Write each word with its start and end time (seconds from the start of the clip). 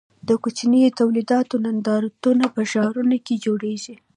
د 0.27 0.29
کوچنیو 0.43 0.95
تولیداتو 0.99 1.55
نندارتونونه 1.65 2.45
په 2.55 2.61
ښارونو 2.71 3.17
کې 3.25 3.35
جوړیږي. 3.45 3.95